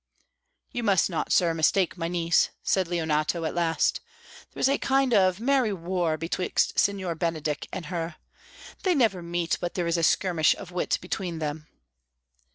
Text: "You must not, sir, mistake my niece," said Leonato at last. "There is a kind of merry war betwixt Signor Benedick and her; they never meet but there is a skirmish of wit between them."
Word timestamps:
"You 0.71 0.81
must 0.81 1.11
not, 1.11 1.31
sir, 1.31 1.53
mistake 1.53 1.95
my 1.95 2.07
niece," 2.07 2.49
said 2.63 2.87
Leonato 2.87 3.45
at 3.45 3.53
last. 3.53 4.01
"There 4.51 4.59
is 4.59 4.67
a 4.67 4.79
kind 4.79 5.13
of 5.13 5.39
merry 5.39 5.71
war 5.73 6.17
betwixt 6.17 6.79
Signor 6.79 7.13
Benedick 7.13 7.67
and 7.71 7.85
her; 7.85 8.15
they 8.81 8.95
never 8.95 9.21
meet 9.21 9.59
but 9.61 9.75
there 9.75 9.85
is 9.85 9.97
a 9.97 10.01
skirmish 10.03 10.55
of 10.55 10.71
wit 10.71 10.97
between 11.01 11.37
them." 11.37 11.67